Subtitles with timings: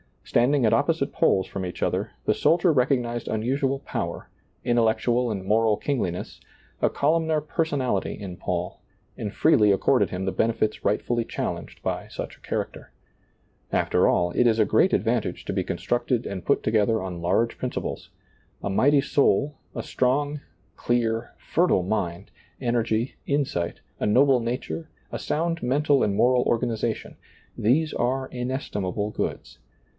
[0.23, 4.29] Standing at opposite poles from each other, the soldier recognized unusual power,
[4.63, 6.39] intellectual and moral kingliness,
[6.81, 8.81] a columnar personality in Paul,
[9.17, 12.91] and freely accorded him the benefits rightfully challenged by such a character.
[13.73, 17.55] Aflier all, it is a great advantage to be constructed and put t(^ether on lai^e
[17.57, 18.09] principles—
[18.63, 20.39] a mighty soul, a ^lailizccbvGoOgle 104 SEEING DARI^LV Strong,
[20.77, 27.17] clear, fertile mind, energy, insight, a noble nature, a sound mental and moral organization;
[27.55, 29.59] these are inestimable goods.